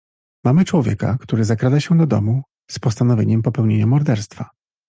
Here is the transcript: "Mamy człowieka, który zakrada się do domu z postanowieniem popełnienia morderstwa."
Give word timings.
"Mamy 0.45 0.65
człowieka, 0.65 1.17
który 1.21 1.43
zakrada 1.45 1.79
się 1.79 1.97
do 1.97 2.07
domu 2.07 2.43
z 2.71 2.79
postanowieniem 2.79 3.41
popełnienia 3.41 3.87
morderstwa." 3.87 4.49